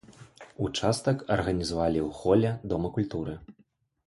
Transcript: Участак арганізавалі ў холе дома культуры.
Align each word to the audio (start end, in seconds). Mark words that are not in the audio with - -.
Участак 0.67 1.17
арганізавалі 1.35 2.01
ў 2.07 2.23
холе 2.23 2.49
дома 2.73 2.87
культуры. 2.97 3.39